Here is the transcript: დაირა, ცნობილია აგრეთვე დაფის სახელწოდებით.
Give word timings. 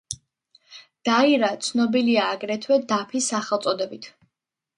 დაირა, 1.09 1.49
ცნობილია 1.67 2.23
აგრეთვე 2.37 2.79
დაფის 2.93 3.29
სახელწოდებით. 3.35 4.11